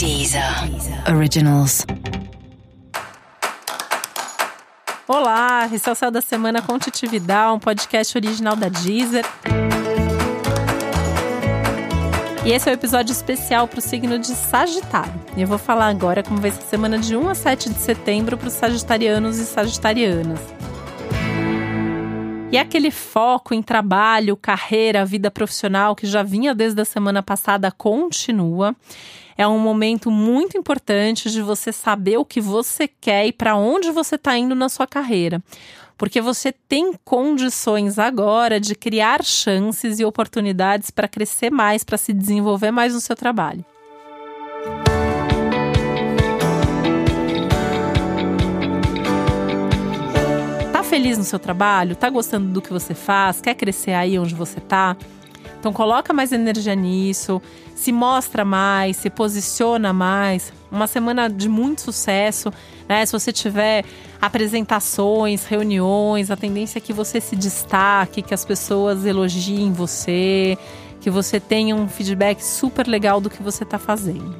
Deezer 0.00 0.42
Originals. 1.14 1.84
Olá, 5.06 5.68
esse 5.70 5.86
é 5.86 5.92
o 5.92 5.94
Céu 5.94 6.10
da 6.10 6.22
Semana 6.22 6.62
com 6.62 6.78
Titividade, 6.78 7.52
um 7.52 7.58
podcast 7.58 8.16
original 8.16 8.56
da 8.56 8.70
Deezer. 8.70 9.26
E 12.46 12.50
esse 12.50 12.66
é 12.66 12.72
o 12.72 12.74
um 12.74 12.78
episódio 12.78 13.12
especial 13.12 13.68
para 13.68 13.78
o 13.78 13.82
signo 13.82 14.18
de 14.18 14.28
Sagitário. 14.28 15.12
E 15.36 15.42
eu 15.42 15.46
vou 15.46 15.58
falar 15.58 15.88
agora 15.88 16.22
como 16.22 16.40
vai 16.40 16.50
ser 16.50 16.62
a 16.62 16.66
semana 16.66 16.98
de 16.98 17.14
1 17.14 17.28
a 17.28 17.34
7 17.34 17.68
de 17.68 17.78
setembro 17.78 18.38
para 18.38 18.48
os 18.48 18.54
sagitarianos 18.54 19.36
e 19.36 19.44
sagitarianas. 19.44 20.40
E 22.52 22.58
aquele 22.58 22.90
foco 22.90 23.54
em 23.54 23.62
trabalho, 23.62 24.36
carreira, 24.36 25.04
vida 25.04 25.30
profissional 25.30 25.94
que 25.94 26.04
já 26.04 26.24
vinha 26.24 26.52
desde 26.52 26.80
a 26.80 26.84
semana 26.84 27.22
passada 27.22 27.70
continua. 27.70 28.74
É 29.38 29.46
um 29.46 29.58
momento 29.58 30.10
muito 30.10 30.58
importante 30.58 31.30
de 31.30 31.40
você 31.42 31.72
saber 31.72 32.18
o 32.18 32.24
que 32.24 32.40
você 32.40 32.88
quer 32.88 33.26
e 33.26 33.32
para 33.32 33.54
onde 33.54 33.92
você 33.92 34.16
está 34.16 34.36
indo 34.36 34.56
na 34.56 34.68
sua 34.68 34.84
carreira. 34.84 35.40
Porque 35.96 36.20
você 36.20 36.50
tem 36.50 36.92
condições 37.04 38.00
agora 38.00 38.58
de 38.58 38.74
criar 38.74 39.22
chances 39.22 40.00
e 40.00 40.04
oportunidades 40.04 40.90
para 40.90 41.06
crescer 41.06 41.50
mais, 41.50 41.84
para 41.84 41.96
se 41.96 42.12
desenvolver 42.12 42.72
mais 42.72 42.94
no 42.94 43.00
seu 43.00 43.14
trabalho. 43.14 43.64
Feliz 51.00 51.16
no 51.16 51.24
seu 51.24 51.38
trabalho? 51.38 51.96
Tá 51.96 52.10
gostando 52.10 52.48
do 52.52 52.60
que 52.60 52.70
você 52.70 52.94
faz? 52.94 53.40
Quer 53.40 53.54
crescer 53.54 53.92
aí 53.92 54.18
onde 54.18 54.34
você 54.34 54.60
tá? 54.60 54.94
Então 55.58 55.72
coloca 55.72 56.12
mais 56.12 56.30
energia 56.30 56.74
nisso, 56.74 57.40
se 57.74 57.90
mostra 57.90 58.44
mais, 58.44 58.98
se 58.98 59.08
posiciona 59.08 59.94
mais. 59.94 60.52
Uma 60.70 60.86
semana 60.86 61.30
de 61.30 61.48
muito 61.48 61.80
sucesso, 61.80 62.52
né? 62.86 63.06
Se 63.06 63.12
você 63.12 63.32
tiver 63.32 63.82
apresentações, 64.20 65.46
reuniões, 65.46 66.30
a 66.30 66.36
tendência 66.36 66.78
é 66.78 66.82
que 66.82 66.92
você 66.92 67.18
se 67.18 67.34
destaque, 67.34 68.20
que 68.20 68.34
as 68.34 68.44
pessoas 68.44 69.06
elogiem 69.06 69.72
você, 69.72 70.58
que 71.00 71.08
você 71.08 71.40
tenha 71.40 71.74
um 71.74 71.88
feedback 71.88 72.44
super 72.44 72.86
legal 72.86 73.22
do 73.22 73.30
que 73.30 73.42
você 73.42 73.64
está 73.64 73.78
fazendo. 73.78 74.36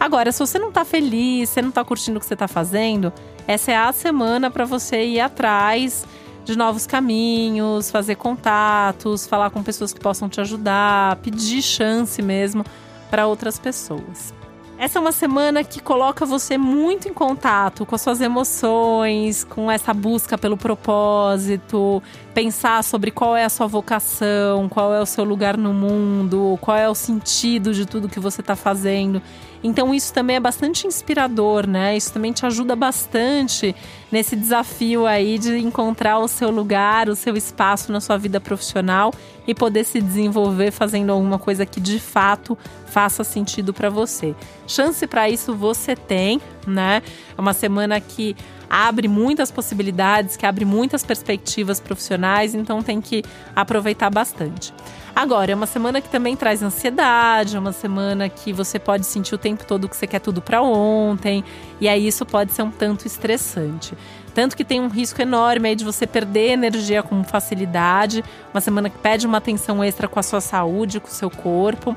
Agora, 0.00 0.32
se 0.32 0.38
você 0.38 0.58
não 0.58 0.70
está 0.70 0.82
feliz, 0.82 1.50
você 1.50 1.60
não 1.60 1.68
está 1.68 1.84
curtindo 1.84 2.16
o 2.16 2.20
que 2.20 2.26
você 2.26 2.32
está 2.32 2.48
fazendo, 2.48 3.12
essa 3.50 3.72
é 3.72 3.76
a 3.76 3.92
semana 3.92 4.48
para 4.48 4.64
você 4.64 5.04
ir 5.04 5.18
atrás 5.18 6.06
de 6.44 6.56
novos 6.56 6.86
caminhos, 6.86 7.90
fazer 7.90 8.14
contatos, 8.14 9.26
falar 9.26 9.50
com 9.50 9.60
pessoas 9.60 9.92
que 9.92 9.98
possam 9.98 10.28
te 10.28 10.40
ajudar, 10.40 11.16
pedir 11.16 11.60
chance 11.60 12.22
mesmo 12.22 12.64
para 13.10 13.26
outras 13.26 13.58
pessoas. 13.58 14.32
Essa 14.78 14.98
é 14.98 15.02
uma 15.02 15.10
semana 15.10 15.64
que 15.64 15.82
coloca 15.82 16.24
você 16.24 16.56
muito 16.56 17.08
em 17.08 17.12
contato 17.12 17.84
com 17.84 17.94
as 17.96 18.00
suas 18.00 18.20
emoções, 18.20 19.42
com 19.42 19.68
essa 19.68 19.92
busca 19.92 20.38
pelo 20.38 20.56
propósito, 20.56 22.00
pensar 22.32 22.84
sobre 22.84 23.10
qual 23.10 23.36
é 23.36 23.44
a 23.44 23.48
sua 23.48 23.66
vocação, 23.66 24.68
qual 24.68 24.94
é 24.94 25.00
o 25.00 25.06
seu 25.06 25.24
lugar 25.24 25.56
no 25.56 25.74
mundo, 25.74 26.56
qual 26.60 26.76
é 26.76 26.88
o 26.88 26.94
sentido 26.94 27.74
de 27.74 27.84
tudo 27.84 28.08
que 28.08 28.20
você 28.20 28.42
está 28.42 28.54
fazendo. 28.54 29.20
Então 29.62 29.94
isso 29.94 30.12
também 30.12 30.36
é 30.36 30.40
bastante 30.40 30.86
inspirador, 30.86 31.66
né? 31.66 31.96
Isso 31.96 32.12
também 32.12 32.32
te 32.32 32.46
ajuda 32.46 32.74
bastante 32.74 33.74
nesse 34.10 34.34
desafio 34.34 35.06
aí 35.06 35.38
de 35.38 35.58
encontrar 35.58 36.18
o 36.18 36.28
seu 36.28 36.50
lugar, 36.50 37.08
o 37.08 37.16
seu 37.16 37.36
espaço 37.36 37.92
na 37.92 38.00
sua 38.00 38.16
vida 38.16 38.40
profissional 38.40 39.12
e 39.50 39.54
poder 39.54 39.82
se 39.82 40.00
desenvolver 40.00 40.70
fazendo 40.70 41.10
alguma 41.10 41.36
coisa 41.36 41.66
que 41.66 41.80
de 41.80 41.98
fato 41.98 42.56
faça 42.86 43.24
sentido 43.24 43.74
para 43.74 43.90
você. 43.90 44.32
Chance 44.64 45.08
para 45.08 45.28
isso 45.28 45.56
você 45.56 45.96
tem, 45.96 46.40
né? 46.64 47.02
É 47.36 47.40
uma 47.40 47.52
semana 47.52 48.00
que 48.00 48.36
abre 48.70 49.08
muitas 49.08 49.50
possibilidades, 49.50 50.36
que 50.36 50.46
abre 50.46 50.64
muitas 50.64 51.02
perspectivas 51.02 51.80
profissionais, 51.80 52.54
então 52.54 52.80
tem 52.80 53.00
que 53.00 53.24
aproveitar 53.56 54.08
bastante. 54.08 54.72
Agora, 55.16 55.50
é 55.50 55.54
uma 55.56 55.66
semana 55.66 56.00
que 56.00 56.08
também 56.08 56.36
traz 56.36 56.62
ansiedade, 56.62 57.56
é 57.56 57.58
uma 57.58 57.72
semana 57.72 58.28
que 58.28 58.52
você 58.52 58.78
pode 58.78 59.04
sentir 59.04 59.34
o 59.34 59.38
tempo 59.38 59.66
todo 59.66 59.88
que 59.88 59.96
você 59.96 60.06
quer 60.06 60.20
tudo 60.20 60.40
para 60.40 60.62
ontem, 60.62 61.44
e 61.80 61.88
aí 61.88 62.06
isso 62.06 62.24
pode 62.24 62.52
ser 62.52 62.62
um 62.62 62.70
tanto 62.70 63.04
estressante. 63.08 63.96
Tanto 64.34 64.56
que 64.56 64.64
tem 64.64 64.80
um 64.80 64.88
risco 64.88 65.20
enorme 65.20 65.70
aí 65.70 65.74
de 65.74 65.84
você 65.84 66.06
perder 66.06 66.50
energia 66.50 67.02
com 67.02 67.24
facilidade, 67.24 68.24
uma 68.54 68.60
semana 68.60 68.88
que 68.88 68.98
pede 68.98 69.26
uma 69.26 69.39
atenção 69.40 69.82
extra 69.82 70.06
com 70.06 70.20
a 70.20 70.22
sua 70.22 70.40
saúde, 70.40 71.00
com 71.00 71.08
o 71.08 71.10
seu 71.10 71.30
corpo. 71.30 71.96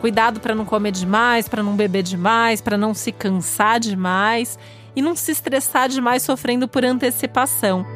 Cuidado 0.00 0.40
para 0.40 0.54
não 0.54 0.64
comer 0.64 0.92
demais, 0.92 1.48
para 1.48 1.62
não 1.62 1.74
beber 1.74 2.02
demais, 2.02 2.60
para 2.60 2.76
não 2.76 2.94
se 2.94 3.12
cansar 3.12 3.80
demais 3.80 4.58
e 4.94 5.02
não 5.02 5.14
se 5.14 5.32
estressar 5.32 5.88
demais 5.88 6.22
sofrendo 6.22 6.66
por 6.68 6.84
antecipação. 6.84 7.86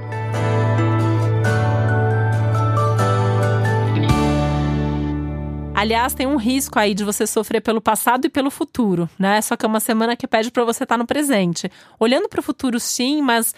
Aliás, 5.83 6.15
tem 6.15 6.29
um 6.29 6.37
risco 6.37 6.79
aí 6.79 6.95
de 6.95 7.03
você 7.03 7.27
sofrer 7.27 7.61
pelo 7.61 7.81
passado 7.81 8.25
e 8.25 8.31
pelo 8.31 8.53
futuro, 8.53 9.11
né? 9.19 9.43
Só 9.43 9.57
que 9.57 9.67
é 9.67 9.69
uma 9.69 9.81
semana 9.81 10.15
que 10.15 10.29
pede 10.29 10.49
para 10.49 10.63
você 10.63 10.85
estar 10.85 10.95
tá 10.95 10.99
no 10.99 11.05
presente. 11.05 11.69
Olhando 11.99 12.29
para 12.29 12.39
o 12.39 12.43
futuro, 12.43 12.79
sim, 12.79 13.21
mas 13.21 13.53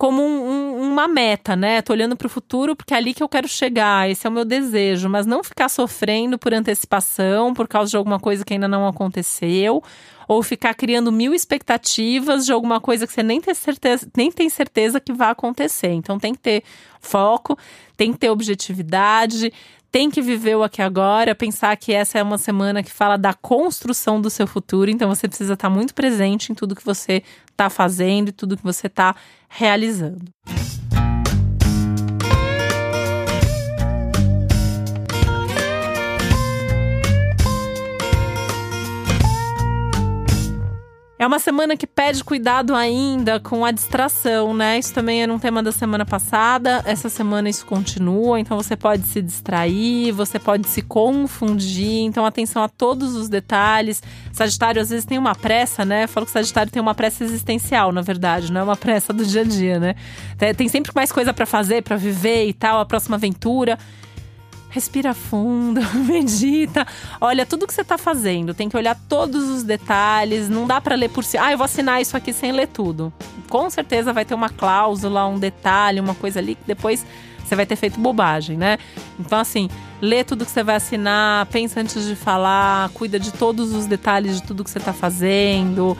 como 0.00 0.22
um, 0.22 0.48
um, 0.48 0.92
uma 0.92 1.06
meta, 1.06 1.54
né? 1.54 1.82
Tô 1.82 1.92
olhando 1.92 2.16
para 2.16 2.26
o 2.26 2.30
futuro 2.30 2.74
porque 2.74 2.94
é 2.94 2.96
ali 2.96 3.12
que 3.12 3.22
eu 3.22 3.28
quero 3.28 3.46
chegar, 3.46 4.08
esse 4.08 4.26
é 4.26 4.30
o 4.30 4.32
meu 4.32 4.46
desejo, 4.46 5.10
mas 5.10 5.26
não 5.26 5.44
ficar 5.44 5.68
sofrendo 5.68 6.38
por 6.38 6.54
antecipação, 6.54 7.52
por 7.52 7.68
causa 7.68 7.90
de 7.90 7.98
alguma 7.98 8.18
coisa 8.18 8.42
que 8.42 8.54
ainda 8.54 8.66
não 8.66 8.88
aconteceu, 8.88 9.82
ou 10.30 10.44
ficar 10.44 10.74
criando 10.74 11.10
mil 11.10 11.34
expectativas 11.34 12.46
de 12.46 12.52
alguma 12.52 12.80
coisa 12.80 13.04
que 13.04 13.12
você 13.12 13.20
nem 13.20 13.40
tem 13.40 13.52
certeza, 13.52 14.08
nem 14.16 14.30
tem 14.30 14.48
certeza 14.48 15.00
que 15.00 15.12
vai 15.12 15.28
acontecer. 15.28 15.90
Então 15.90 16.20
tem 16.20 16.32
que 16.32 16.38
ter 16.38 16.62
foco, 17.00 17.58
tem 17.96 18.12
que 18.12 18.18
ter 18.20 18.30
objetividade, 18.30 19.52
tem 19.90 20.08
que 20.08 20.22
viver 20.22 20.56
o 20.56 20.62
aqui 20.62 20.80
agora, 20.80 21.34
pensar 21.34 21.76
que 21.76 21.92
essa 21.92 22.16
é 22.16 22.22
uma 22.22 22.38
semana 22.38 22.80
que 22.80 22.92
fala 22.92 23.18
da 23.18 23.34
construção 23.34 24.20
do 24.20 24.30
seu 24.30 24.46
futuro, 24.46 24.88
então 24.88 25.08
você 25.08 25.26
precisa 25.26 25.54
estar 25.54 25.68
muito 25.68 25.92
presente 25.92 26.52
em 26.52 26.54
tudo 26.54 26.76
que 26.76 26.84
você 26.84 27.24
está 27.50 27.68
fazendo 27.68 28.28
e 28.28 28.32
tudo 28.32 28.56
que 28.56 28.62
você 28.62 28.86
está 28.86 29.16
realizando. 29.48 30.32
É 41.20 41.26
uma 41.26 41.38
semana 41.38 41.76
que 41.76 41.86
pede 41.86 42.24
cuidado 42.24 42.74
ainda 42.74 43.38
com 43.38 43.62
a 43.62 43.70
distração, 43.70 44.54
né? 44.54 44.78
Isso 44.78 44.94
também 44.94 45.22
era 45.22 45.30
um 45.30 45.38
tema 45.38 45.62
da 45.62 45.70
semana 45.70 46.06
passada. 46.06 46.82
Essa 46.86 47.10
semana 47.10 47.50
isso 47.50 47.66
continua, 47.66 48.40
então 48.40 48.56
você 48.56 48.74
pode 48.74 49.06
se 49.06 49.20
distrair, 49.20 50.12
você 50.12 50.38
pode 50.38 50.66
se 50.66 50.80
confundir. 50.80 52.04
Então, 52.04 52.24
atenção 52.24 52.62
a 52.62 52.70
todos 52.70 53.14
os 53.14 53.28
detalhes. 53.28 54.02
Sagitário 54.32 54.80
às 54.80 54.88
vezes 54.88 55.04
tem 55.04 55.18
uma 55.18 55.34
pressa, 55.34 55.84
né? 55.84 56.04
Eu 56.04 56.08
falo 56.08 56.24
que 56.24 56.32
Sagitário 56.32 56.72
tem 56.72 56.80
uma 56.80 56.94
pressa 56.94 57.22
existencial, 57.22 57.92
na 57.92 58.00
verdade, 58.00 58.50
não 58.50 58.62
é 58.62 58.64
uma 58.64 58.76
pressa 58.76 59.12
do 59.12 59.22
dia 59.22 59.42
a 59.42 59.44
dia, 59.44 59.78
né? 59.78 59.94
Tem 60.56 60.68
sempre 60.68 60.90
mais 60.94 61.12
coisa 61.12 61.34
para 61.34 61.44
fazer, 61.44 61.82
para 61.82 61.96
viver 61.96 62.46
e 62.46 62.54
tal, 62.54 62.80
a 62.80 62.86
próxima 62.86 63.16
aventura 63.16 63.78
respira 64.70 65.12
fundo, 65.12 65.80
medita, 66.06 66.86
olha 67.20 67.44
tudo 67.44 67.66
que 67.66 67.74
você 67.74 67.82
está 67.82 67.98
fazendo, 67.98 68.54
tem 68.54 68.68
que 68.68 68.76
olhar 68.76 68.96
todos 69.08 69.48
os 69.48 69.62
detalhes, 69.62 70.48
não 70.48 70.66
dá 70.66 70.80
para 70.80 70.94
ler 70.94 71.10
por 71.10 71.24
si. 71.24 71.36
Ah, 71.36 71.52
eu 71.52 71.58
vou 71.58 71.64
assinar 71.64 72.00
isso 72.00 72.16
aqui 72.16 72.32
sem 72.32 72.52
ler 72.52 72.68
tudo. 72.68 73.12
Com 73.48 73.68
certeza 73.68 74.12
vai 74.12 74.24
ter 74.24 74.34
uma 74.34 74.48
cláusula, 74.48 75.26
um 75.26 75.38
detalhe, 75.38 76.00
uma 76.00 76.14
coisa 76.14 76.38
ali 76.38 76.54
que 76.54 76.64
depois 76.66 77.04
você 77.44 77.56
vai 77.56 77.66
ter 77.66 77.74
feito 77.74 77.98
bobagem, 77.98 78.56
né? 78.56 78.78
Então 79.18 79.38
assim, 79.38 79.68
lê 80.00 80.22
tudo 80.22 80.44
que 80.44 80.50
você 80.52 80.62
vai 80.62 80.76
assinar, 80.76 81.46
pensa 81.46 81.80
antes 81.80 82.06
de 82.06 82.14
falar, 82.14 82.90
cuida 82.90 83.18
de 83.18 83.32
todos 83.32 83.74
os 83.74 83.86
detalhes 83.86 84.40
de 84.40 84.46
tudo 84.46 84.62
que 84.62 84.70
você 84.70 84.78
está 84.78 84.92
fazendo. 84.92 85.96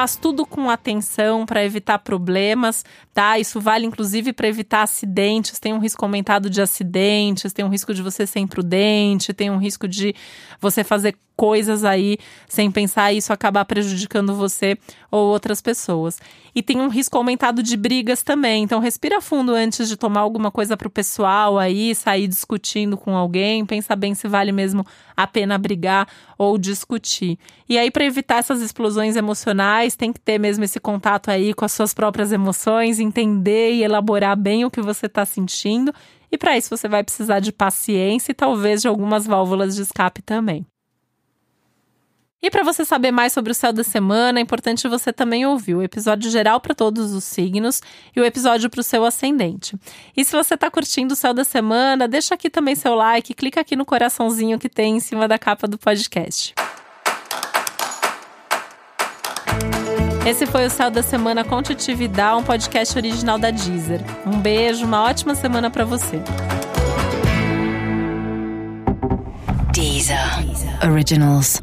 Faz 0.00 0.16
tudo 0.16 0.46
com 0.46 0.70
atenção 0.70 1.44
para 1.44 1.62
evitar 1.62 1.98
problemas, 1.98 2.86
tá? 3.12 3.38
Isso 3.38 3.60
vale 3.60 3.84
inclusive 3.84 4.32
para 4.32 4.48
evitar 4.48 4.82
acidentes. 4.82 5.58
Tem 5.58 5.74
um 5.74 5.78
risco 5.78 6.02
aumentado 6.02 6.48
de 6.48 6.62
acidentes, 6.62 7.52
tem 7.52 7.66
um 7.66 7.68
risco 7.68 7.92
de 7.92 8.00
você 8.00 8.26
ser 8.26 8.38
imprudente, 8.40 9.34
tem 9.34 9.50
um 9.50 9.58
risco 9.58 9.86
de 9.86 10.14
você 10.58 10.82
fazer 10.82 11.14
coisas 11.40 11.84
aí 11.84 12.18
sem 12.46 12.70
pensar 12.70 13.14
e 13.14 13.16
isso 13.16 13.32
acabar 13.32 13.64
prejudicando 13.64 14.34
você 14.34 14.76
ou 15.10 15.30
outras 15.30 15.62
pessoas. 15.62 16.18
E 16.54 16.62
tem 16.62 16.78
um 16.78 16.88
risco 16.88 17.16
aumentado 17.16 17.62
de 17.62 17.78
brigas 17.78 18.22
também. 18.22 18.62
Então 18.62 18.78
respira 18.78 19.22
fundo 19.22 19.54
antes 19.54 19.88
de 19.88 19.96
tomar 19.96 20.20
alguma 20.20 20.50
coisa 20.50 20.76
pro 20.76 20.90
pessoal 20.90 21.58
aí, 21.58 21.94
sair 21.94 22.28
discutindo 22.28 22.94
com 22.94 23.16
alguém, 23.16 23.64
pensa 23.64 23.96
bem 23.96 24.14
se 24.14 24.28
vale 24.28 24.52
mesmo 24.52 24.84
a 25.16 25.26
pena 25.26 25.56
brigar 25.56 26.06
ou 26.36 26.58
discutir. 26.58 27.38
E 27.66 27.78
aí 27.78 27.90
para 27.90 28.04
evitar 28.04 28.36
essas 28.36 28.60
explosões 28.60 29.16
emocionais, 29.16 29.96
tem 29.96 30.12
que 30.12 30.20
ter 30.20 30.38
mesmo 30.38 30.64
esse 30.64 30.78
contato 30.78 31.30
aí 31.30 31.54
com 31.54 31.64
as 31.64 31.72
suas 31.72 31.94
próprias 31.94 32.32
emoções, 32.32 33.00
entender 33.00 33.72
e 33.72 33.82
elaborar 33.82 34.36
bem 34.36 34.66
o 34.66 34.70
que 34.70 34.82
você 34.82 35.06
está 35.06 35.24
sentindo 35.24 35.90
E 36.30 36.36
para 36.36 36.58
isso 36.58 36.76
você 36.76 36.86
vai 36.86 37.02
precisar 37.02 37.40
de 37.40 37.50
paciência 37.50 38.30
e 38.30 38.34
talvez 38.34 38.82
de 38.82 38.88
algumas 38.88 39.26
válvulas 39.26 39.74
de 39.74 39.80
escape 39.80 40.20
também. 40.20 40.69
E 42.42 42.50
para 42.50 42.62
você 42.62 42.86
saber 42.86 43.10
mais 43.10 43.34
sobre 43.34 43.52
o 43.52 43.54
céu 43.54 43.70
da 43.70 43.84
semana, 43.84 44.38
é 44.38 44.42
importante 44.42 44.88
você 44.88 45.12
também 45.12 45.44
ouvir 45.44 45.74
o 45.74 45.82
episódio 45.82 46.30
geral 46.30 46.58
para 46.58 46.74
todos 46.74 47.12
os 47.12 47.24
signos 47.24 47.82
e 48.16 48.20
o 48.20 48.24
episódio 48.24 48.70
para 48.70 48.80
o 48.80 48.84
seu 48.84 49.04
ascendente. 49.04 49.76
E 50.16 50.24
se 50.24 50.34
você 50.34 50.54
está 50.54 50.70
curtindo 50.70 51.12
o 51.12 51.16
céu 51.16 51.34
da 51.34 51.44
semana, 51.44 52.08
deixa 52.08 52.34
aqui 52.34 52.48
também 52.48 52.74
seu 52.74 52.94
like, 52.94 53.34
clica 53.34 53.60
aqui 53.60 53.76
no 53.76 53.84
coraçãozinho 53.84 54.58
que 54.58 54.70
tem 54.70 54.96
em 54.96 55.00
cima 55.00 55.28
da 55.28 55.38
capa 55.38 55.68
do 55.68 55.76
podcast. 55.76 56.54
Esse 60.26 60.46
foi 60.46 60.66
o 60.66 60.70
Céu 60.70 60.90
da 60.90 61.02
Semana 61.02 61.42
com 61.42 61.62
Titividade, 61.62 62.40
um 62.40 62.42
podcast 62.42 62.96
original 62.96 63.38
da 63.38 63.50
Deezer. 63.50 64.00
Um 64.26 64.38
beijo, 64.38 64.84
uma 64.84 65.02
ótima 65.02 65.34
semana 65.34 65.70
para 65.70 65.84
você. 65.84 66.22
Deezer. 69.72 70.18
Originals. 70.84 71.60